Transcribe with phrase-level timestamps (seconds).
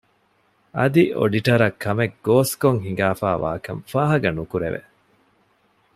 [0.77, 4.81] އަދި އޮޑިޓަރަށް ކަމެއްގޯސްކޮށް ހިނގާފައިވާކަން ފާހަގަނުކުރެވެ